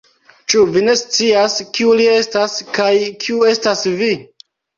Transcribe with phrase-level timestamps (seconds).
[0.51, 2.89] Ĉu vi ne scias, kiu li estas, kaj
[3.27, 4.11] kiu estas vi?